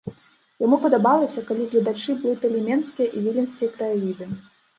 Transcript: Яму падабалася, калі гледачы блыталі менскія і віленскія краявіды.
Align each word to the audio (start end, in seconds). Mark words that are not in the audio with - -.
Яму 0.65 0.77
падабалася, 0.85 1.43
калі 1.49 1.67
гледачы 1.73 2.15
блыталі 2.25 2.63
менскія 2.69 3.07
і 3.19 3.27
віленскія 3.27 3.69
краявіды. 3.77 4.31